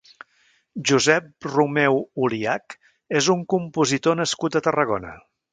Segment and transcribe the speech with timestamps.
[0.91, 2.75] Josep Romeu Oliach
[3.23, 5.17] és un compositor nascut a Tarragona.